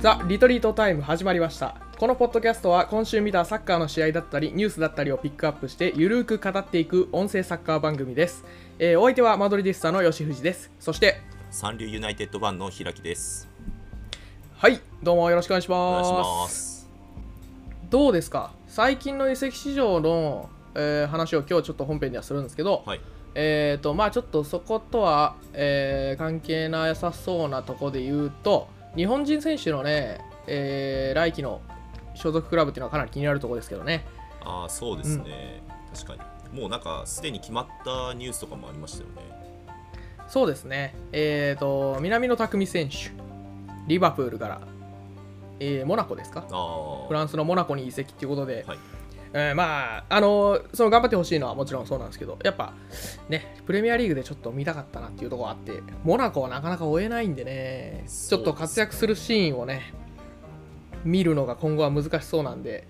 [0.00, 8.46] ザ・リトリートタイム始まりましたこのポッドキャストは今週見たサッカーの試合だったりニュースだったりをピックアップしてゆるーく語っていく音声サッカー番組です、
[8.78, 13.48] えーお相手はマドリディスタの吉藤ですそして三流ユナイテッド版の平木です。
[14.56, 16.90] はいどうもよろしくお願いしますします。
[17.90, 18.52] どうですか？
[18.68, 23.00] 最近の移籍市場の、えー話を今日ちょっと本編ではするんですけど、はい。
[23.34, 31.60] えーとまあちょっとそことは、えー関係なさそうなとこで言うと日本人選手のね、えー来季の
[32.14, 34.04] 所属クラブっていうのはかなり気になるところですけどね。
[34.44, 35.62] ああ、そうですね、
[35.94, 36.60] 確かに。
[36.60, 39.22] もうなんかすでに決まったニュースとかもありましたよね。
[40.28, 40.94] そうですね。
[41.12, 43.10] えーと南野拓実選手。
[43.86, 44.60] リバプールから、
[45.60, 46.46] えーモナコですか？
[46.50, 48.78] あフランスのモナコに移籍っていうことで、はい
[49.32, 52.72] えーまああのその頑張ってほしいのはもちろんそうなんですけどやっぱ
[53.28, 59.94] ねプレミアリーグでちょっと見たかったなっていうところがあってモナコはなかなか追えないんでねちょっと活躍するシーンをね
[61.04, 62.86] 見るのが今後は難しそうなんで、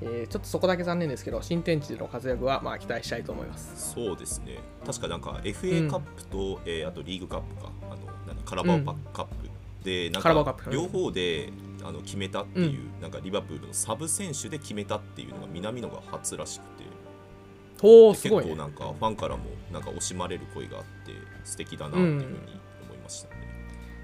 [0.00, 3.92] えーちょっとそこだけ残念ですけど新天地での活躍はまあ期待したいと思います。
[3.94, 4.58] そうですね。
[4.86, 7.94] 確かなんか FA カップと、えーあとリーグカップか、あ
[8.34, 9.48] のカラバオパカップ、
[9.84, 10.64] で、なんカラバオカップ。
[10.64, 11.50] か両方で
[11.82, 16.84] あの決めたっていう、なんかリバプールのサブ選手で決めたっていうのが南野が初らしくて、
[17.80, 18.50] 結おおすごい、ね。
[18.50, 21.12] 構、なんかファンからもなんか惜しまれる声があって
[21.44, 22.28] 素敵だなっていうふうに
[22.84, 23.34] 思いましたね。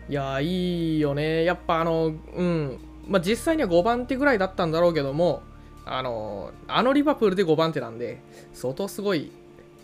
[0.08, 1.45] いやーいいよね。
[1.45, 2.78] やっぱあのうん。
[3.06, 5.42] まあ実際には5番手ぐらいだったんだろうけども
[5.84, 8.22] あのあのリバプールで5番手なんで
[8.55, 9.30] 相当すごい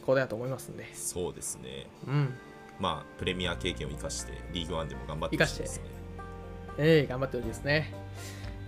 [0.07, 0.89] 子だと思いますんで。
[0.95, 1.87] そうですね。
[2.07, 2.35] うん。
[2.79, 6.00] まあ、プレミア経験を生かして、リーグワンでも頑張ってほしいですね。
[6.79, 7.93] ええ頑張ってほしいですね。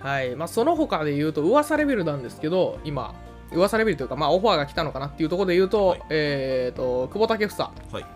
[0.00, 0.34] はい。
[0.36, 3.14] まあその他で言うと噂レベルなんですけど今
[3.52, 6.02] 噂レベルというかまあオファーが来たのかなっていうところで言うと、はい。
[6.10, 7.62] えっ、と久保建英。
[7.94, 8.06] はい。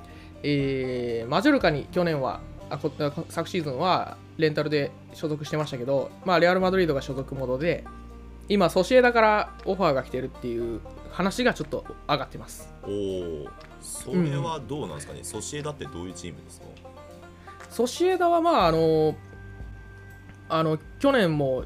[0.42, 2.90] えーマジョルカに去年はあこ
[3.28, 7.84] 昨シーズンはレンタルで所属してましたけど、まあ、レアル・マドリードが所属モードで
[8.48, 10.80] 今ソシエダからオファーが来てるっていう
[11.10, 12.72] 話がちょっと上がってます。
[12.82, 13.46] おお、
[13.80, 16.66] それはどうなんですかね、ソシエダってどういうチームですか？
[17.70, 19.14] ソシエダはまああの
[20.48, 21.64] あの去年も、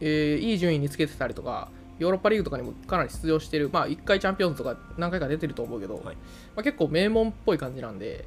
[0.00, 1.68] えーいい順位につけてたりとか
[1.98, 6.12] ヨーロッパリーグとかにもかなり出場してる、まあ、1回チャンピオンズとか何回か出てると思うけど、はいま
[6.56, 8.24] あ、結構名門っぽい感じなんで、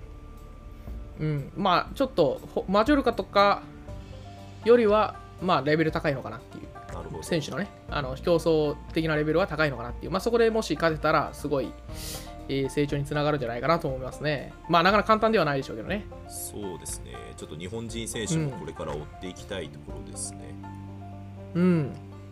[1.20, 3.64] うん、まあちょっとほマジョルカとか
[4.64, 6.66] よりは、まあ、レベル高いのかなっていう。
[7.22, 11.72] 選手のねあの競争的なレベルは高いのかなっていう、まあ、そこでもし勝てたらすごい、
[12.48, 14.54] えー成長につながるんじゃないかなと思いますね。
[14.70, 16.06] まあなかなか簡単ではないでしょうけどね。
[16.28, 17.14] そうですね。
[17.38, 20.40] ちょっと日本人選手もこれから追っていきたいところですね。
[21.56, 21.92] うん、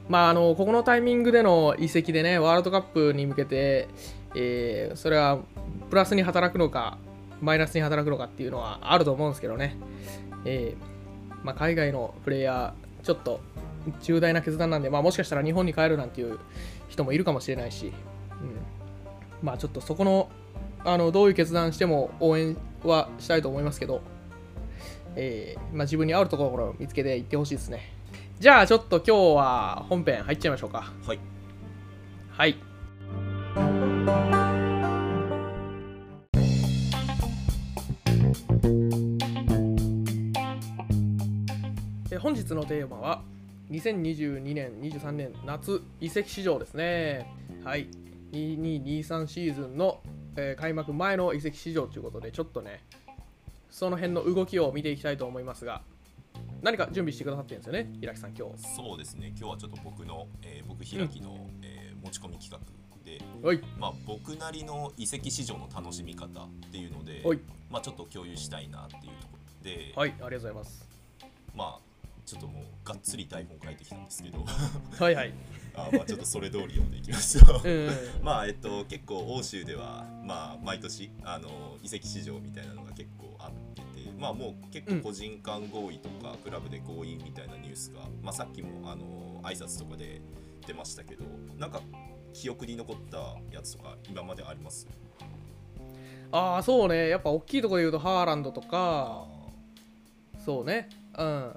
[0.09, 3.87] まああのここのタイミングでの移籍でねワールドカップに向けて、
[4.35, 5.39] えーそれは
[5.89, 6.97] プラスに働くのか
[7.41, 9.75] マイナスに働くのかっていうのはあると思うんですけどね、
[10.45, 13.41] えーまあ、海外のプレイヤーちょっと
[14.01, 16.39] 重大な決断なんで、まあ、もしかしたら日本に帰るなんていう
[16.87, 17.93] 人もいるかもしれないし、うん、
[19.43, 20.29] まあちょっとそこの
[20.85, 24.01] あのどういう決断しても応援はしたいと思いますけど、
[25.15, 27.93] えーまあ、自分に合うところを見つけていってほしいですね。
[28.39, 30.91] じゃあちょっと今日は本編入っちゃいましょうか。
[31.05, 31.19] はい。
[32.31, 32.57] はい。
[42.11, 43.21] え本日のテーマは
[43.71, 47.27] 2022年23年夏移籍市場ですね。
[47.63, 48.02] はい。
[48.33, 50.01] 2223シーズンの、
[50.35, 52.83] えー開幕前の移籍市場ということでちょっとね
[53.69, 55.81] その辺の動きを見ていきたいと思いますが
[56.61, 57.91] 何か準備してくださってるんですよね？
[57.99, 58.75] 平木さん今日。
[58.75, 59.27] そうですね。
[59.37, 62.59] 今日はちょっと僕の、えー僕開きの、えー持ち込み企画
[63.05, 63.61] で、はい。
[63.79, 67.39] まあ、僕なりの移籍市場の楽しみ方っていうので、はい。
[67.69, 70.09] まあ、ちょっと共有したいなっていうところで、はい。
[70.09, 70.89] ありがとうございます。
[71.55, 71.79] まあ、
[72.25, 74.43] ちょっともうがっつり台本書いてきたんですけど、
[74.99, 75.33] はいはい。
[75.75, 77.61] あまあちょっとそれ通り読んでいきますよ。
[77.63, 77.89] うん。
[78.23, 90.21] まあえっと結構欧州ではまあ毎年あの移籍市場みたいなのが結構あっててまあもう結構個人間合意とかクラブで合意みたいなニュースが、まあさっきもあの挨拶とかで
[90.65, 91.25] 出ましたけど
[91.57, 91.81] なんか
[92.33, 94.87] 記憶に残ったやつとか今まであります？
[96.31, 97.09] ああ、そうね。
[97.09, 99.27] やっぱ大きいところで言うと、ハーランドとあか、
[100.43, 100.89] そうね。
[101.15, 101.55] うん。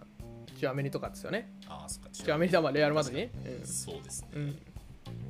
[0.56, 1.52] チュアメニとかですよね。
[1.68, 3.30] ああそっかチュアメニはまあレアルマドリーね。
[3.64, 4.54] そうですね。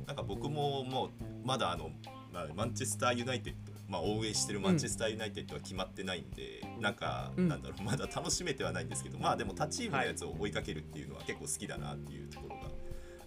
[0.05, 1.09] なんか僕ももう
[1.45, 1.91] まだあの、
[2.33, 12.61] まあ、マンチェスターユナイテッド、まあ、応援してるマンチェスターユナイテッドは決まってないんで、なんか、うんなんだろうまだ楽しめてはないんですけどまあでも他チームのやつを追いかけるっていうのは結構好きだなっていうところが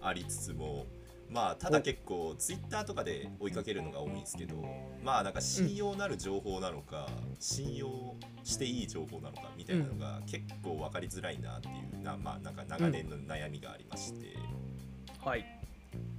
[0.08, 0.87] ありつつも
[1.30, 4.56] まあただ結構ツイッターとかで追いかけるのが多いんですけど
[5.04, 14.36] まあなんか信用なる情報なのか、信用していい情報なのかみたいなのが結構分かりづらいなっていうな,、まあ、なんか長年の悩みがありまして、
[15.24, 15.44] はい。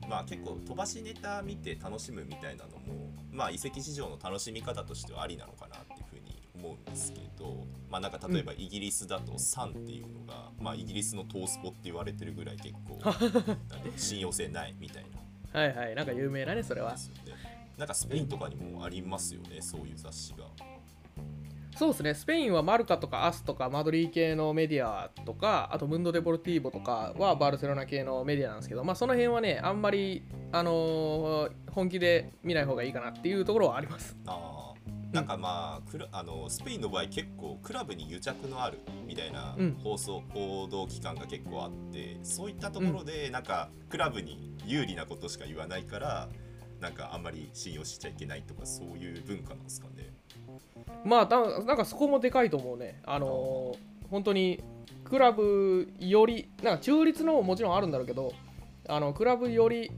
[0.09, 5.79] まあ結構飛ばしネタ見て楽しむみたいなのもまあ移籍市場の楽しみ方としてはありなのかなっ
[7.91, 15.05] まあなんか例えばイギリスだとサンっていうのが、まあイギリスのトースポって言われてるぐらい結構 なんだろう信用性ないみたい
[15.53, 15.59] な。
[15.59, 15.95] はいはい。
[15.95, 16.91] なんか有名なねそれは。
[16.91, 17.33] ですよね。
[17.77, 20.45] なんかスペインとかにもありますよねそういう雑誌が。
[21.75, 22.13] そうですね。
[22.13, 34.15] スペインはマルカとかアスとかマドリー系のメディアとかあとムンド・デポルティーボとかはバルセロナ系のメディアなんですけどまあその辺はねあんまりあのー本気で見ない方がいいかなっていうところはあります。
[34.27, 34.60] あー
[35.11, 39.77] なんかまあクラあのスペインの場合結構クラブに癒着のあるみたいなうん。
[39.83, 46.29] 放送、報道機関が結構あってそういったところでなんかクラブに有利なことしか言わないから
[46.79, 50.13] なんかあんまり信用しちゃいけないとかそういう文化なんですかね。
[51.03, 53.01] まあだなんかそこもでかいと思うね。
[53.05, 54.61] あのー本当に
[55.05, 58.33] クラブよりなんか中立のももちろんあるんだろうけど
[58.89, 59.89] あのクラブより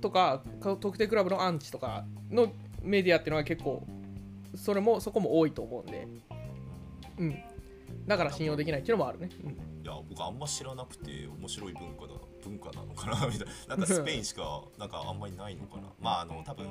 [0.00, 2.50] とかか特定クラブのアンチとかの
[2.82, 3.86] メディアっていうのは結構
[4.54, 6.08] それもそこも多いと思うんで。
[7.18, 7.42] うん。
[8.06, 9.50] だから信用できないっていうのもあるね、うん。
[9.50, 9.54] い
[9.84, 13.76] や僕あんま知らなくて面白い文化だ文化なのかなみたいな。
[13.76, 15.88] なんかスペインしかなんかあんまりないのかな。
[16.00, 16.66] まああの多分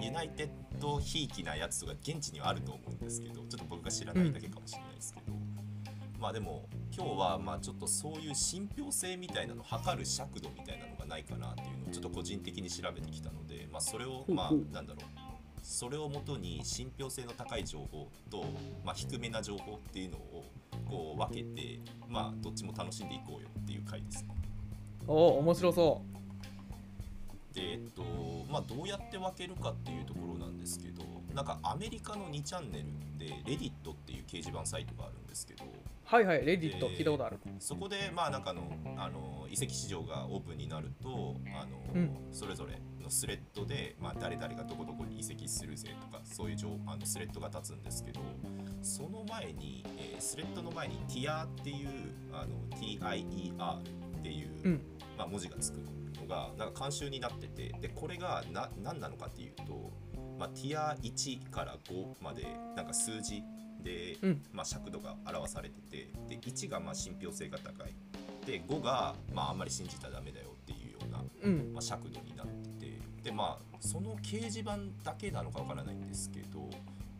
[0.00, 5.32] ユナイテッドひいきなやつとか現地にはあると思うんですけどちょっと僕が知らないだけかもしれないですけど、
[6.18, 15.11] まあでも今日はまあちょっとそういう信憑性みたいなのを測る尺度みたいなのがないかなっていうのをちょっと個人的に調べてきたので、まあ、それをまあなんだろう
[15.62, 18.44] それをもとに信憑性の高い情報と、
[18.84, 20.44] まあ、低めな情報っていうのを
[20.88, 21.78] こう分けて、
[22.08, 24.34] まあ、どっちも楽しんでいこうよっていう回ですね。
[25.06, 26.02] おお面白そ
[27.52, 28.02] でえっと
[28.50, 31.02] まあどうやって分けるかっていうところなんですけど
[31.34, 32.84] なんかアメリカの2チャンネル
[33.18, 35.68] でレディットっていう掲示板サイトがあるんですけどう
[36.04, 38.62] はいはいレディットえー聞いたことある、そこでまあなんかあの
[38.96, 42.10] あの移籍市場がオープンになるとあの、うん。
[42.32, 48.20] それぞれのスレッドで、まあ、誰々がどこどこに移籍するぜとかそういう情あのスレッドが立つんですけど
[48.82, 51.88] その前に、えースレッドの前に TIR っていう
[52.32, 53.74] あの TIER
[54.18, 54.80] っていう、うん。
[55.18, 55.76] まあ、文字がつく
[56.20, 59.92] のがなんか監修になっててでこれがな何なのかっていうと、
[60.38, 62.46] まあ、TIR1 から5まで
[62.76, 63.42] なんか数字
[63.82, 64.42] で、うん。
[64.52, 67.94] まあ、尺度が表されててで1がまあ信憑性が高い。
[68.46, 71.72] で5が、まあ、あんまり信じたらダメだよっていうような、うん。
[71.72, 72.71] まあ、尺度になってて
[73.22, 76.68] でまあその掲示板だけなのかわからないんですけど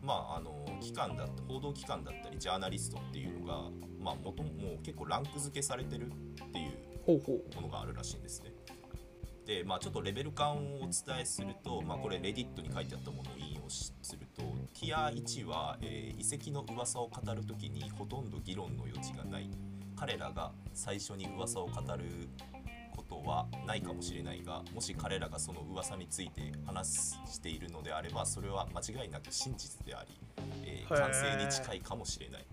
[0.01, 3.53] まああの機関だった報道機関だったりジャーナリストっていうのが、
[3.99, 6.11] まあ、元ももう結構ランク付けされてるっ
[6.51, 6.67] てい
[7.15, 8.51] うものがあるらしいんですね。
[9.45, 14.41] で、まあ、ちょっとレベル感をお伝えすると、まあ、これレディットに書いてあったものを引用しすると
[14.79, 19.49] ティア1は、えー遺跡の噂を語るときにほとんど議論の余地がない
[19.95, 22.29] 彼らが最初に噂を語る
[23.13, 30.19] ことはないかもしれないがもし彼らがその噂について話しているのであればそれは間違いなく真実であり、
[30.65, 32.45] えー完成に近いかもしれないっ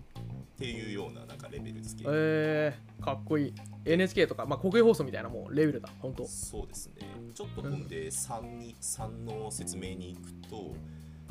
[0.57, 3.53] ていうようななんかレベル付けえー、かっこいい。
[3.85, 7.07] NHK とか、まあ、国営放送みたいなもうレベルだ本当そうですね。
[7.33, 10.75] ちょっと飛んで3に3の説明に行くと、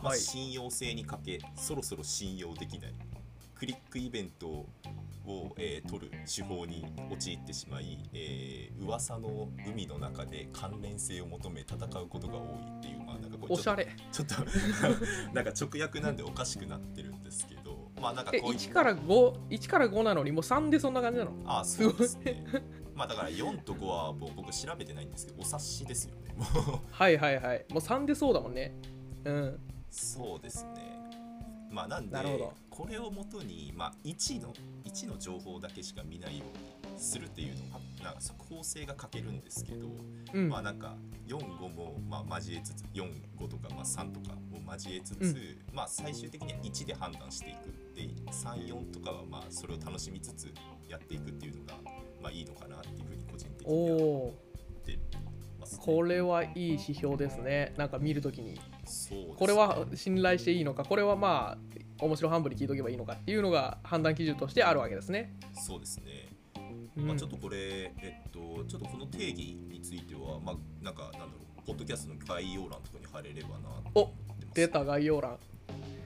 [0.02, 0.18] まあ、はい。
[0.18, 2.94] 信用性に欠けそろそろ信用できない。
[3.54, 4.68] クリックイベントを、
[5.56, 13.88] えー取る手法に陥ってしまい、えー噂の海の中で関連性を求め戦うことが多いっていうまあなんかこれちょっとおしゃれ。
[14.10, 14.34] ちょっと
[15.34, 21.32] なんか直訳なんでおかしくなってるんですけどまあなんかえこうい1から51から5なのにもう3でそんな感じなの？
[21.44, 22.44] あそうですね。
[22.94, 26.34] まあだから4と5はもう僕調べてないんですけどお察しですよね。
[26.36, 26.80] もう。
[26.90, 27.64] はいはいはい。
[27.70, 28.74] もう3でそうだもんね。
[29.24, 29.60] うん。
[29.90, 31.00] そうですね。
[31.70, 34.54] まあなんでなるほどこれをもとに、まあ、1の
[34.86, 36.46] 1の情報だけしか見ないよ
[36.86, 39.86] うにするっていうのはなんか速報性が欠けるんですけど、
[40.32, 40.48] うん。
[40.48, 40.94] まあなんか
[41.28, 45.58] 45もまあ交えつつ45とかまあ3とかも交えつつ、うん。
[45.74, 50.48] まあ最終的には1で判断していくで34とかはまあそれを楽しみつつ
[50.88, 51.74] やっていくっていうのが
[52.22, 54.98] まあいいのかなっていうふうに個人的おには思おって
[55.60, 55.82] ます、ね。
[55.84, 57.74] これはいい指標ですね。
[57.76, 58.54] なんか見るときに。
[58.54, 58.60] ね。
[59.36, 60.84] これは信頼していいのか。
[60.84, 66.28] これはまあ面白半分に聞いとけばいいのかっていうのが判断基準としてあるわけですね、そうですね。
[66.96, 67.06] うん。
[67.06, 71.26] まあ、ちょっとこれ、えっと、ちょっとこの定義については、まあ、なんか、なんだろ
[71.58, 74.12] う、ポッドキャストの概要欄とかに貼れればなとお。
[74.54, 75.38] 出た概要欄。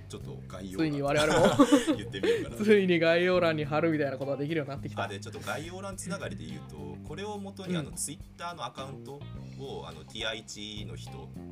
[0.09, 1.65] ちちょっと概要ついに欄我々も。
[1.97, 2.57] 言ってみようかな。
[2.57, 5.05] ついに概要欄に貼るみたいなことができるようになってきた。
[5.05, 7.95] あでちょっと概要欄つながりで言うとこれをもとにあのうん。
[7.97, 9.15] ツイッターのアカウント
[9.59, 11.11] をあのティア1の人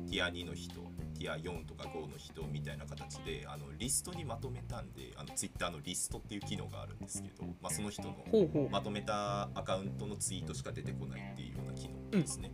[0.09, 0.81] ティア2の人
[1.23, 8.15] ティア4とか5の人みたいな形であのリストにまとめたんであのツイッターのリストっていう機能があるんですけど、まあ、その人の
[8.69, 12.51] まとめたアカウントのツイートしか出てこないっていうような機能ですね。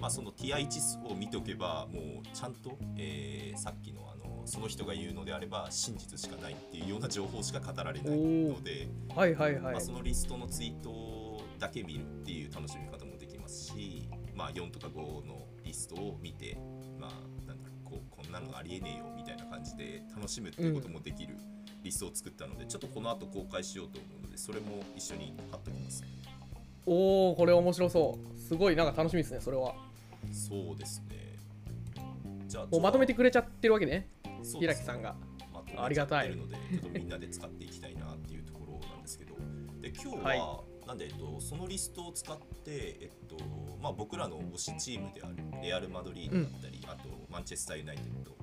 [0.00, 9.72] まあ、そのティア1を見ておけばもうちゃんと、えーさっきのあのその人が言うのであれば真実しかないっていうような情報しか語られないので、はいはいはい。
[9.74, 16.56] まあ、そのリストのツイートだけ見るっていう楽しみ方もできますし、まあ、4とか5のリストを見て、
[18.32, 21.36] なのありえねえよみたいな感じで楽しむっていうこともできる
[21.82, 26.04] リストを作ったので、ちょっとこの後公開しようと思うのでそれも一緒に貼っときます。
[26.86, 28.40] おおこれ面白そう。
[28.40, 29.74] すごいなんか楽しみですねそれは。
[30.32, 31.36] そうですね。
[32.48, 34.08] じゃあもうまとめてくれちゃってるわけね
[34.58, 35.14] 平木さんが。
[35.52, 39.34] まとめちありがたいゃってるのでちょっとみんなで使っていきたいなっていうところなんですけど。
[39.80, 40.86] で今日は、はい。
[40.86, 43.36] なんで、えっと、そのリストを使って、えっと
[43.80, 48.36] まあ、僕らの推しチームであるレアル・マドリードだったり、あとマンチェスター・ユナイテッド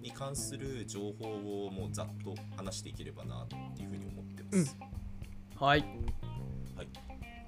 [0.00, 4.76] に関する情報をもうざっと話していければなっていうふうに思ってます。
[5.56, 5.80] はい。
[6.76, 6.88] はい、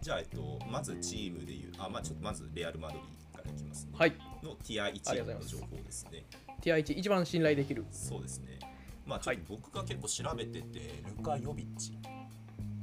[0.03, 3.93] じゃあ、えっと、まずチームでいうあ、まあ、ちょっとまずレアル・マドリーからいきますね。
[3.97, 4.13] はい。
[4.43, 6.25] のティアありがとうござい1ますの情報ですね。
[6.61, 7.87] ティア1一番信頼できる。
[7.93, 8.59] そうですね。
[9.07, 11.97] まあちょっと僕が結構調べてて、ルカ・ヨビッチ。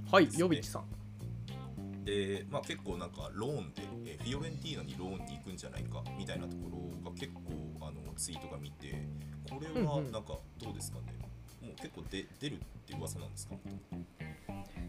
[0.10, 0.99] はいヨビッチさん
[2.06, 6.70] で、まあ、結構なんかローンで、えーフィオレンティーナにローンに行くんじゃないかみたいなとこ
[7.04, 7.42] ろが結構
[7.82, 9.02] あのツイートが見て
[9.50, 11.06] これはうんうんなんかどうですかね、
[11.62, 13.56] もう結構で出るって噂なんですか？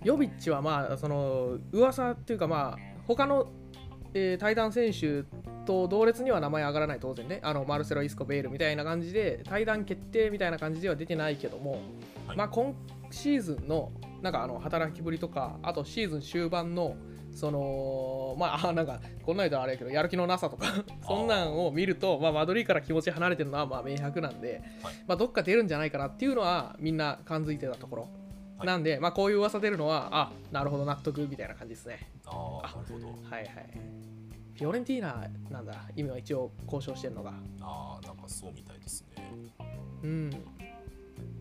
[0.05, 3.49] ヨビッチはまあその噂っていうかまあ他の、
[4.14, 5.25] えー対談選手
[5.67, 7.40] と同列には名前上がらない当然ね。
[7.43, 11.83] あのマルセロ・イスコ・ベイルみたいな感じで対談決定みたいな感じでは出てないけども、
[12.26, 12.37] はい。
[12.37, 12.75] まあ今
[13.11, 16.97] シーズンのなんかあの働きぶりとかあとシーズン終盤の
[17.33, 20.67] そのまああ なんかこんなん言うとあれやけどやる気のなさとか
[21.07, 24.95] そんなんを見ると、まあ、マドリーから気持ち離れてるのはまあ明白なんで、はい。
[25.07, 28.02] まあ、どっか出るんじゃないかなっていうのはみんな感づいてたところ、
[28.59, 28.67] はい。
[28.67, 32.11] なんで、まあ、こういう噂出るのはあなるほど納得みたいな感じですね。
[32.26, 33.07] ああなるほど。
[33.07, 33.50] はいはい。
[34.55, 37.33] フィオレンティーナなんだ今一応交渉してるのが。
[37.61, 39.33] ああなんかそうみたいですね。
[40.02, 40.31] うん。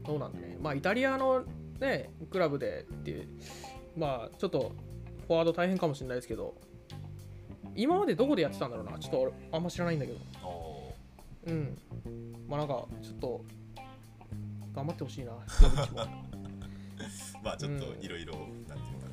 [0.05, 0.57] そうなんだね。
[0.61, 1.43] まあイタリアの
[1.79, 3.27] ねクラブでっていう
[3.97, 4.71] まあちょっと
[5.27, 6.55] フォワード大変かもしれないですけど
[7.75, 10.17] 今までどこでやってたんだろうなちょっと俺あんま知らないんだけど。
[11.47, 11.77] うん。
[12.47, 13.45] まあなんかちょっと
[14.73, 15.31] 頑張ってほしいな
[17.43, 18.03] まあちょっとうん。
[18.03, 19.09] いろいろなんていうか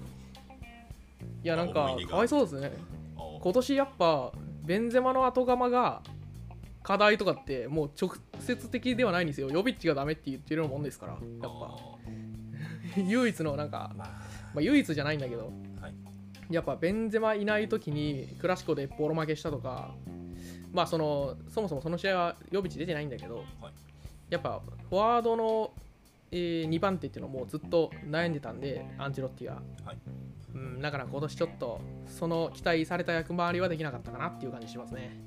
[1.43, 2.73] いやなんかかわいそうですね。
[3.41, 4.33] 今年やっぱ
[4.65, 6.03] ベンゼマの後釜が
[6.83, 9.49] 課題とかってもう直接的ではないんですよ。
[9.51, 11.49] ヨビッチがダメって言ってるようなもんですからやっぱ。
[11.49, 11.96] あ
[13.07, 14.09] 唯一のなんかー、まあ。
[14.55, 15.95] まあ、唯一じゃないんだけどはい。
[16.51, 19.95] やっぱベンゼマいない時にクラシコでボロ負けしたとか
[20.73, 23.73] まあそのそもそもその試合はヨビッチ出てないんだけど、はい。
[24.29, 24.61] やっぱ
[24.91, 25.73] フォワードの、
[26.33, 29.97] え2番手っていうのをもうずっと悩んでたんでアンチェロッティが、はい。
[30.55, 35.19] うん、だから今年ちょっとその期待された役回りはできなかったかなっていう感じしますね。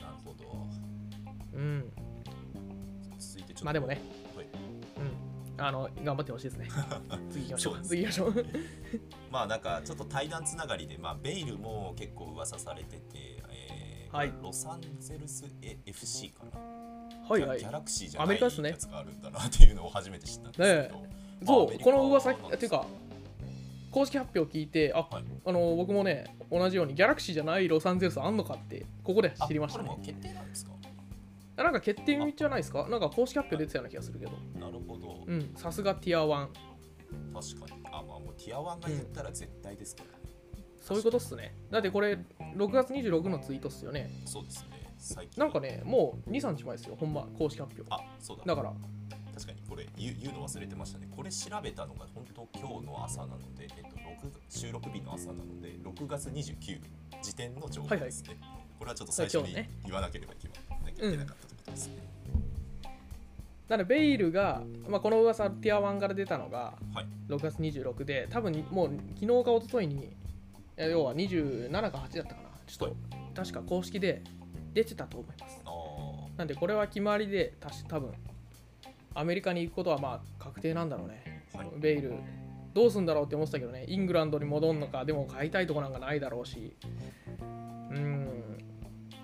[0.00, 0.66] なるほど。
[1.54, 1.92] うん。
[3.62, 4.00] まあでもね
[5.58, 6.68] あの頑張ってほしいですね。
[7.30, 8.46] 次行きましょそう次行きましょう。
[9.32, 13.02] まあなんかちょっと対談つながりで、まあ、ベイルも結構噂されてて、
[13.50, 14.32] えーはい。
[14.42, 15.44] ロサンゼルス
[15.84, 16.60] FC かな、
[17.28, 17.58] はいはい。
[17.58, 18.70] ギャラクシーじゃないアメリカっすね。
[18.70, 21.06] やつがあるんだなっていうのを初めて知ったんですけど、
[21.46, 22.86] そうこの噂っていうか
[23.90, 25.24] 公式発表聞いてあ、はい。
[25.44, 29.88] あの僕もね同じようにギャラクシーじゃないロサンゼルスあんのかってここであ知りましたね。
[29.88, 30.72] これも決定なんですか？
[31.56, 32.86] なんか決定じゃないですか？
[32.88, 34.32] なんか公式発表出てたような気がするけど。
[34.60, 35.54] なるほど、うん。
[35.56, 36.48] さすがティア1
[37.32, 37.82] 確かに。
[37.86, 40.34] あまあもうティアワンが言ったら絶対ですからね、
[40.80, 41.54] そういうことっすね。
[41.70, 42.18] だってこれ
[42.56, 44.10] 6月26のツイートっすよね。
[44.24, 44.92] そうですね。
[44.98, 45.40] 最近。
[45.40, 47.84] なんかねもう23日前ですよほんま公式発表。
[47.92, 48.44] あそうだ。
[48.44, 48.72] だから。
[49.34, 49.58] 確かに。
[49.68, 51.08] これ言う言うの忘れてましたね。
[51.14, 53.88] これ調べたのが本当今日の朝なので、えっと、
[54.26, 56.80] 6収録日の朝なので6月29
[57.22, 58.38] 時点の情報ですね、
[58.78, 59.54] これはちょっと最初に
[59.84, 61.96] 言わなければいけなかったということですね、
[63.68, 67.06] なのでベイルが、まあ、この噂ティア1から出たのがはい。
[67.28, 70.16] 6月26で多分もう昨日か一昨日に
[70.76, 72.48] え要は27か8だったかな。
[72.66, 72.96] ちょっと
[73.34, 74.22] 確か公式で
[74.72, 75.62] 出てたと思います。
[76.36, 78.12] なんでこれは決まりでたし多分
[79.14, 81.70] アメリカに行くことはまあ確定なんだろうね、はい。
[81.78, 82.12] ベイル
[82.74, 83.86] どうすんだろうって思ってたけどね。
[83.88, 86.76] イングランドに戻るのかでも買いたいとこなんかないだろうし。
[87.40, 87.44] う
[87.98, 88.28] ん。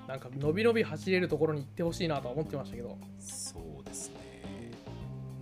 [0.09, 2.97] なんか伸び伸び走れるところに行ってほしいなとは思ってましたけど。
[3.19, 4.22] そうですね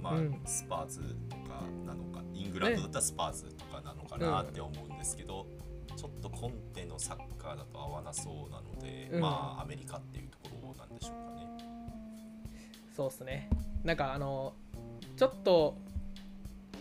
[0.00, 0.40] まあ、うん。
[0.44, 5.46] スパーズとかなのかイングランドだったらスパーズとかなのかなって思うんですけど、
[5.96, 9.20] ちょっとコンテのサッカーだと合わなそうなので、うん。
[9.20, 11.46] まあアメリカっていうところなんでしょうかね。
[12.96, 13.50] そうっすね。
[13.84, 14.54] なんかあの
[15.16, 15.76] ちょっと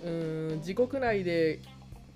[0.03, 1.59] うーん自国内で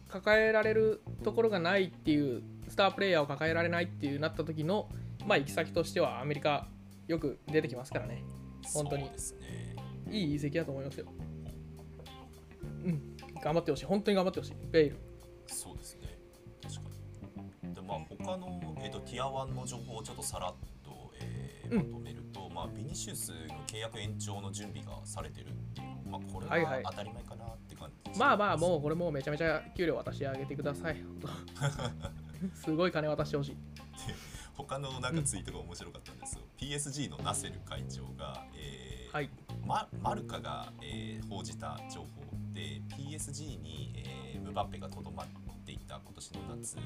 [0.09, 4.89] 抱えられるところがないっていうスタープレイヤーを抱えられないっていうなった時の
[5.25, 6.67] まあ行き先としてはアメリカ
[7.07, 8.23] よく出てきますからね。
[8.73, 9.03] 本当に。
[9.03, 9.72] そうですね。
[10.09, 11.05] いい移籍だと思いますよ。
[12.85, 13.15] うん。
[13.41, 13.85] 頑張ってほしい。
[13.85, 14.53] 本当に頑張ってほしい。
[14.71, 14.97] ベイル。
[15.47, 16.17] そうですね。
[16.61, 16.81] 確か
[17.63, 17.73] に。
[17.75, 21.91] でまあ他のえっ、とティアワンの情報をちょっとさらっと、えーうん。
[21.91, 23.35] まとめると、まあビニシウスの
[23.67, 26.83] 契約延長の準備がされてるっていう、まあこれはいはい。
[26.83, 28.19] は当たり前かなって感じ。
[28.19, 30.97] まあまあもうこれもうめちゃめちゃ給料渡してあげてください。
[32.53, 33.57] すごい金渡してほしい。
[34.55, 38.82] 他のなんかツイートが面白かったんですよ、PSG のナセル会長が、えーはい
[39.65, 42.07] ママルカが、えー報じた情報
[42.53, 45.27] で PSG に、えームバッペがとどまっ
[45.65, 46.81] ていた今年の夏で、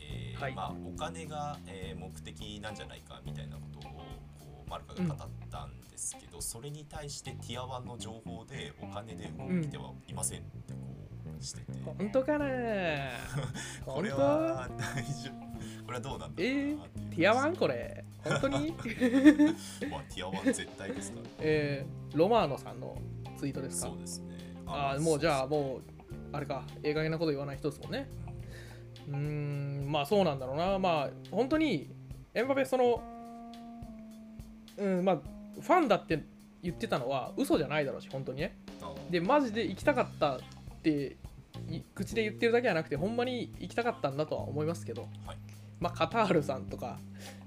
[0.00, 0.54] えーはい。
[0.54, 3.90] まあ、お金が、えー目的なんじゃないかみたいなことを
[4.38, 10.78] こうマルカが語ったんですけど、それに対してティアワンの情報でお金で動いてはいませんってこ
[11.38, 12.46] うしてて、本当かな
[13.86, 15.39] これは大丈夫
[15.90, 17.10] これはどうなんだえーろうなっていう。
[17.10, 18.04] ティアワンこれ。
[18.22, 18.68] 本当に？
[19.90, 21.18] まあ、ティアワン絶対ですか。
[21.18, 22.96] ら、 えー、ロマーノさんの
[23.36, 23.88] ツイートですか？
[23.88, 24.28] そうですね。
[24.66, 25.80] ああもうじゃあもう
[26.32, 26.64] あれか。
[26.84, 28.08] ええ加減なこと言わない人ですもんね。
[29.08, 30.78] うーんまあそうなんだろうな。
[30.78, 31.90] まあ本当に
[32.34, 33.02] エンバペその
[34.78, 36.22] うんまあファンだって
[36.62, 38.56] 言ってたのは嘘じゃないだろうし本当にね。
[38.80, 40.40] あでマジで行きたかったっ
[40.82, 41.16] て
[41.68, 45.08] い口で言ってるだけじゃなくてほんまに行きたかったんだとは思いますけど。
[45.26, 45.38] はい。
[45.80, 46.98] まあ、カタールさんとか、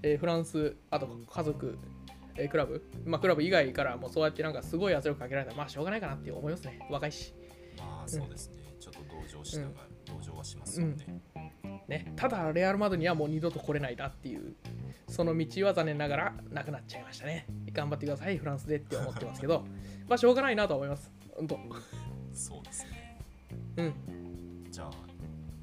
[0.02, 1.78] えーフランス、あと家族、
[2.36, 7.34] えークラブ、まあ、クラブ以外からもそうやってなんかすごい圧力かけられたら、まあしょうがないかなって思いますね、若いし。
[7.78, 8.64] まあそうですね。
[8.80, 11.22] ちょっと同情しながら、同情はしますよね。
[11.88, 14.56] ね、ただ、レアル・マドにはもう二度と来れないだっていう、
[15.08, 17.46] その道は残念ながらなくなっちゃいましたね。
[17.72, 19.66] 頑張ってください、フランスでって思ってますけど、
[20.08, 21.12] まあしょうがないなとは思います。
[21.36, 21.60] 本当。
[22.34, 23.20] そうですね。
[23.78, 23.94] うん。
[24.70, 24.92] じゃあ、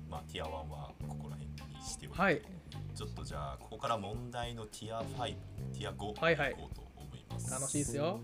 [0.09, 2.43] まあティアワンはここら辺にしておいて、はい。
[3.01, 5.35] ちょっとじゃあここから問題のティア5、
[5.73, 7.51] ティア5はいはいいこうと思います。
[7.51, 8.21] 楽しいですよ。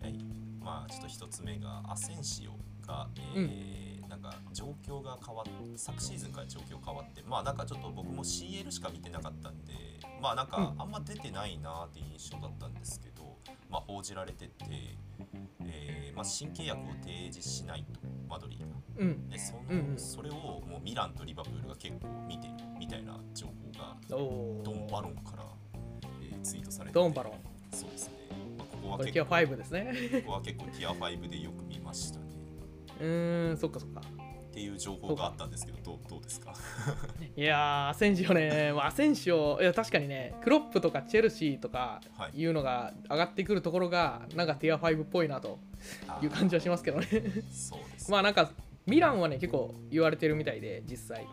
[0.00, 0.14] はい、
[0.62, 2.52] まあちょっと一つ目がアセンシオ
[2.86, 9.72] が、えーなんか状況が変わっ昨シーズンから状況変わってまあなんかちょっと僕も CL しか見てなかったんで
[10.20, 13.36] まあなんかうんあんま出てないなっていう印象だったんですけど、
[13.68, 14.52] まあ報じられてて、
[15.64, 18.66] えーまあ、新契約を提示しないとマドリーが。
[18.98, 19.28] うん。
[19.28, 25.44] でその、うんうんそれをもうミランとリバプールが結構見てるみたいな情報がおドンバーロンから、
[26.22, 27.76] えーツイートされててドンバロン。
[27.76, 28.14] そうですね、
[28.58, 29.94] まあ、ここはこれ、ティア結構5ですね。
[30.24, 32.26] ここは結構ティア5でよく見ましたね
[33.00, 34.00] うーん、そっかそっか。
[34.00, 36.52] っていう情報があったんですけどどうどうですか？
[37.36, 45.60] いやー、アセンシオね、 まあアセンシオ、いや確かにね、クロップとかチェルシーとかはいいうのが上がってくるところが、なんかティア5っぽいなと
[46.20, 47.06] いう感じはしますけどね。
[47.52, 48.50] そうです、 まあなんか、
[48.86, 51.26] ミランはね、結構言われてるみたいで、実際。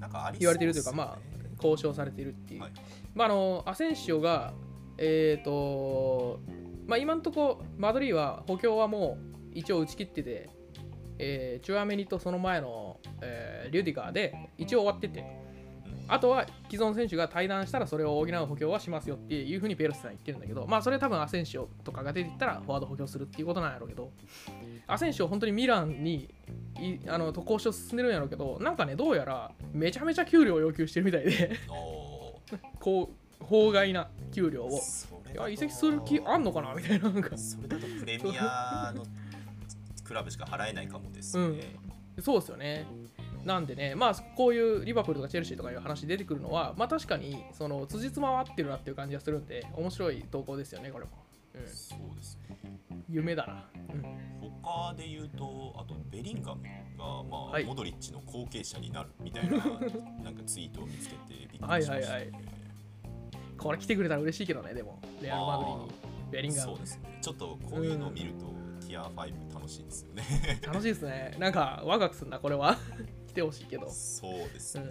[0.00, 1.18] なんかあり言われてるというか、そまあ
[1.56, 2.60] 交渉されてるっていう。
[2.60, 2.72] はい。
[3.14, 4.54] まああの、アセンシオが、
[4.98, 6.40] えっ、と、
[6.86, 9.18] まあ今んとこ、マドリーは補強はも
[9.54, 10.50] う一応打ち切ってて、
[11.18, 15.24] えーチュアメニとその前の、えーリュディガーで一応終わってて、
[16.08, 24.10] あとは既存選手が退団したらそれを補う補強はしますよっていうふうにペルスさん言ってるんだけど、まあそれ多分アセンシオとかが出ていったらフォワード補強するっていうことなんやろうけど、
[24.86, 26.32] アセンシオ本当にミランに
[26.78, 31.50] いあの交渉進んでるんやろうけど、なんかね、どうやらめちゃめちゃ給料を要求してるみたいで、
[32.80, 34.80] こう、法外な給料を。
[35.32, 37.10] いや移籍する気あんのかなみたいな。
[37.10, 39.04] なんかそれだとプレミアの
[40.04, 41.76] クラブしか払えないかもですね、
[42.20, 42.86] そうですよね。
[43.46, 51.12] なんでね、まあ、こういうリバプールとかチェルシーとかいう話出てくるのは、まあ確かに、その、辻褄は合ってるなっていう感じがするんで、面白い投稿ですよね、これも。
[51.54, 52.56] うん、そうですね。
[53.08, 53.68] 夢だな。
[53.94, 54.02] うん、
[54.62, 56.62] 他で言うとあとベリンガム
[56.98, 57.64] が、まあはい。
[57.64, 59.58] モドリッチの後継者になるみたいな
[60.24, 62.32] なんかツイートを見つけてびっくりしました、ね、はいはいはい。
[63.56, 65.90] これ来てくれたら嬉しいけどね、でも、レアル・マドリーに、
[66.32, 66.72] ベリンガム。
[66.72, 66.78] そう。
[66.78, 67.18] ですね。
[67.22, 68.46] ちょっとこういうのを見ると、
[68.86, 70.24] ティア5楽しいですよね。
[70.62, 71.36] 楽しいですね。
[71.38, 72.76] なんか、ワクワクすんな、これは。
[73.36, 73.90] 来てほしいけど。
[73.90, 74.86] そうですね、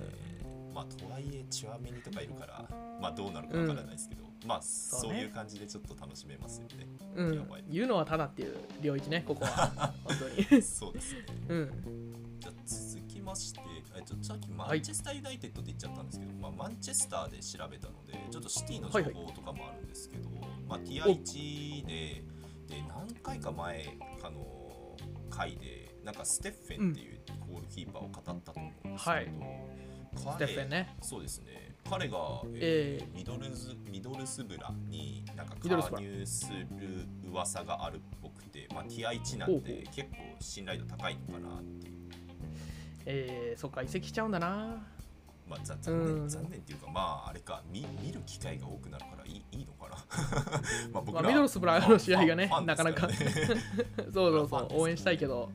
[0.74, 2.64] まあとはいえチュアメニとかいるから
[3.02, 7.36] まあどうなるかわからないですけど、まあそうねいう感じでちょっと楽しめますよね、うん。
[7.36, 9.94] やばい、言うのはただっていう領域ね、ここは。
[10.06, 10.16] 本
[10.48, 10.62] 当に。
[10.62, 11.26] そうですね。
[11.50, 12.38] うん。
[12.40, 13.60] じゃあ続きまして、
[13.98, 14.80] えちょさっきマはい。
[14.80, 20.30] ンチェスターユナイテッドって言っちゃったんですけど、まあ、マンチェスターで調べたので、ちょっとシティの情はいはい報とかもあるんですけど、
[20.68, 21.92] まあ、ティア1で、
[22.68, 24.98] でで何回か前かの
[25.30, 27.20] 回でなんかステッフェンっていう
[27.52, 29.28] ゴールキーパーを語ったと思うんですけど、はい
[30.18, 30.96] ステッフェンね。
[31.02, 31.76] そうですね。
[31.90, 32.18] 彼が、
[32.54, 41.94] ええーミドルズミドルスブラになんか加入する噂があるっぽくて、まあ、ティア1なんで結構信頼度高いのかなっていう、
[43.06, 44.88] えー、そっか移籍しちゃうんだな。
[45.48, 46.16] まあ、ざ残うん。
[46.22, 49.98] 念残念っていうかまああれか見見る機会が多くなるからいいいいのかな。
[50.94, 53.10] まあ僕まあミドルスブラの試合がねファンなかなか。
[53.12, 55.52] そうそうそう応援したいけど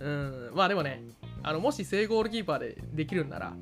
[0.00, 0.50] うん。
[0.54, 1.02] まあでもね
[1.42, 3.54] あのもし正ゴールキーパーでできるんなら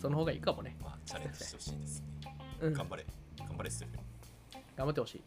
[0.00, 0.76] その方がいいかもね。
[0.82, 2.06] まあチャレンジしてほしいですね。
[2.60, 2.72] うん。
[2.72, 3.06] 頑張れ。
[3.38, 5.22] 頑張れステフェン頑張ってほしい。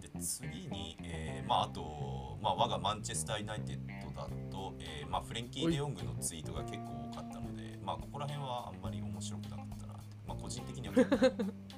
[0.00, 9.94] で次に、えーまあ、あと、まあ、我がマンチェスター・ユナイテッドだと、えーまあ、フレンキー・デ・ヨングのツイートが結構多かったので、まあ、ここら辺はあんまり面白くなかったな
[10.26, 10.94] まあ、個人的には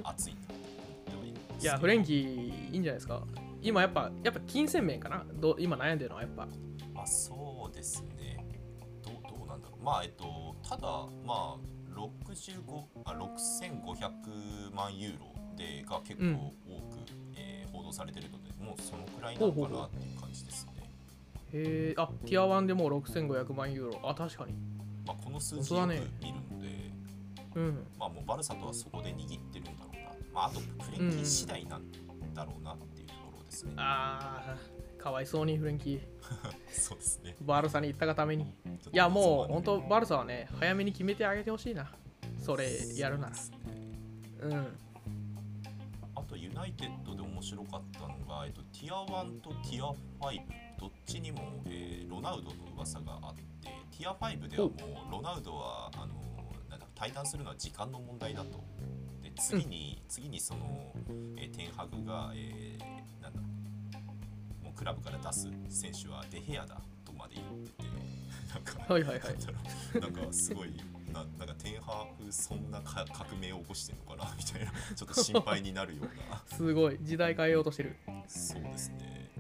[0.04, 0.54] 熱いなっ
[1.04, 3.22] て思ってはいやフレンキーいいんじゃないですか。
[3.60, 5.24] 今やっぱやっぱ金銭面かな。
[5.34, 6.46] どう今悩んでるのはやっぱ。
[6.46, 6.67] まあ、
[7.08, 8.44] そうですね。
[9.02, 9.84] どうどうなんだろう。
[9.84, 10.86] まあえっとただ
[11.26, 11.56] まあ
[11.94, 12.62] 65
[13.04, 16.34] あ6500万ユーロでが結構うん。
[16.36, 16.98] 多く、
[17.36, 20.90] えー報道されてるのでもうそのくらいなのかなっていう感じですね。
[21.52, 24.00] へえあティア1でもう6500万ユーロ。
[24.08, 24.54] あ確かに。
[25.06, 26.10] まあ、この数字よく本当だね。
[26.20, 26.68] 見るので、
[27.54, 27.86] うん。
[27.98, 30.00] まあもうバルサとはそこで握ってるんだろうな。
[30.32, 31.82] まああとフレンキー次第なん
[32.34, 33.72] だろうなっていうところですね。
[33.76, 36.00] あーかわいそうにフレンキー。
[36.70, 37.36] そうですね。
[37.40, 38.44] バルサに行ったがために。
[38.44, 41.90] いやもう本当バルサはね早めに決めてあげてほしいな。
[42.38, 43.34] それやるなら。
[43.34, 43.88] そうね
[44.40, 44.78] うん。
[46.14, 50.40] あとユナイテッドで面白かったのが、えっと、ティア1とティア5
[50.78, 53.42] どっちにも、えーロナウドの噂があって
[53.96, 54.72] ティア5ではも
[55.08, 56.14] うロナウドはあの
[56.68, 58.62] なんだ退団するのは時間の問題だと。
[59.22, 60.92] で次に、次にその、
[61.36, 63.40] えーテンハグが、えーなんだ
[64.78, 67.88] クラブから出す選手はデヘアだとまで言ってて
[68.54, 70.00] なんかはいはいはい。
[70.00, 70.70] なんかすごい
[71.12, 76.42] ななんかテンハーフそんなか革命を起こしてるのかなみたいなちょっと心配になるような。
[76.56, 77.96] すごい時代変えようとしてる。
[78.28, 79.30] そうですね。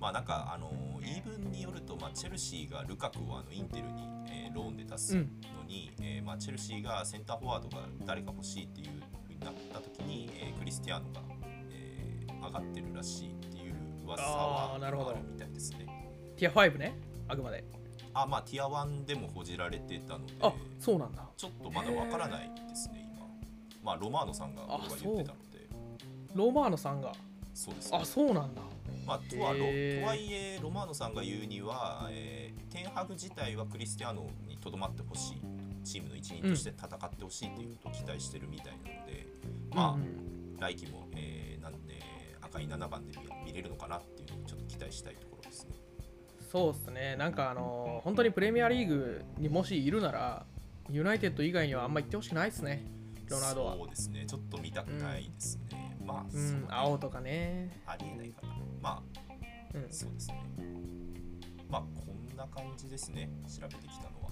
[0.00, 5.22] まあなんかあの言い分によると、まあ、チェルシーがルカクをあのインテルに、えーローンで出すの
[5.66, 11.20] に、えーまあ、チェルシーがセンターフォワードが誰か欲しいっていうふうになった時に、えークリスティアーノが、
[11.70, 13.35] えー上がってるらしい
[14.06, 14.96] 噂はある
[15.30, 15.86] みたいですね。
[16.36, 17.64] ティア5ねあくまで。
[18.14, 21.28] あまあティア1でも報じられてたのであそうなんだ。
[21.36, 23.26] ちょっとまだわからないですね、今。
[23.82, 25.68] まあ、ロマーノさんが言ってたので、
[26.34, 27.12] ロマーノさんが？
[27.52, 27.98] そうですね。
[28.00, 28.04] あ。
[28.04, 28.62] そうなんだ。
[29.06, 35.40] まあ、とはとはいえ、ロマーノさんが言うには、えーテンハグ自体はクリスティアーノにとどまってほしい、
[35.84, 39.26] チームの一員として戦ってほしいということを期待してるみたいなので、
[39.72, 40.56] まあ、うんうん。
[40.58, 41.35] 来季も、えー
[42.56, 43.12] 赤い7番で
[43.44, 45.74] 見見れるのかなっていうのをちょっと期待したいところですね。
[46.50, 50.46] そうですねなんかあのー本当にプレミアリーグにもしいるなら
[50.90, 52.86] ユナイテッド以外にはあんま行ってほしくないですね
[53.28, 55.96] ロナウドはそうですね、ちょっと見たくないですね。
[56.06, 58.54] まあ、うんね青とかねありえないかな。
[58.80, 59.02] まあ、
[59.74, 60.44] うんそうですね。
[61.68, 63.28] まあこんな感じですね。
[63.48, 64.30] 調べてきたのは。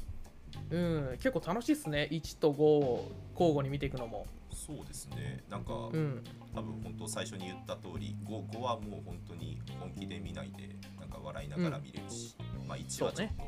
[0.70, 0.78] う
[1.14, 5.42] ん結構楽しいっすね1と5を交互に見ていくのもそうですね。
[5.50, 6.22] なんか、うん
[6.54, 12.36] 多分本当最初に言った通り、5, 5はもう本当に本気で見ないで、なんか笑いながら見れるし、
[12.66, 13.44] まあ1はちょっと、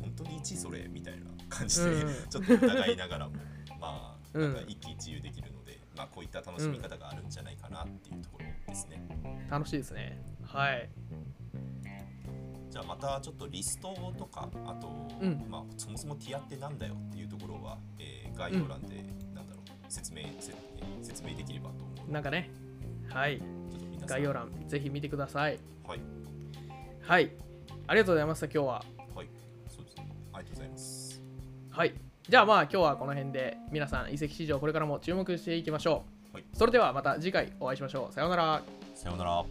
[0.00, 3.34] 本当に1それみたいな感じで、うんちょっと疑いながらも、
[3.80, 4.54] まあ、うん。
[4.54, 9.02] なんか一喜一憂できるので、まあこういった楽しみ方があるんじゃないかなっていうところですね。
[9.50, 10.22] 楽しいですね。
[10.44, 10.88] はい。
[12.70, 15.46] じゃあまたちょっとリストとかあと、うん。
[15.48, 18.96] まあ、そもそもティアってなんだよっていうところは、えー概要欄で、
[19.32, 20.52] なんだろう説明せ
[21.02, 22.50] 説明できればとなんかね。
[23.08, 23.42] はい。
[24.06, 25.58] 概要欄ぜひ見てください。
[25.86, 26.00] はい。
[27.02, 27.30] はい。
[27.86, 28.84] ありがとうございました今日は。
[29.14, 29.28] はい。
[29.68, 30.08] そうですね。
[30.32, 31.22] ありがとうございます。
[31.70, 31.94] はい。
[32.28, 36.44] じゃあまあ今日はこの辺で皆さん移籍市場これからも注目していきましょう、はい。
[36.54, 38.14] それではまた次回お会いしましょう。
[38.14, 38.62] さようなら。
[38.94, 39.44] さようなら